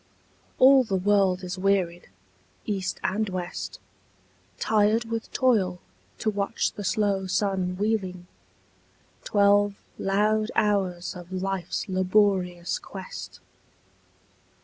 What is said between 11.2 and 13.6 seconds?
life's laborious quest.